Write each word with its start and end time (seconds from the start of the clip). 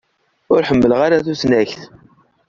Ur 0.53 0.61
ḥemmleɣ 0.69 0.99
ara 1.05 1.25
tusnakt. 1.25 1.81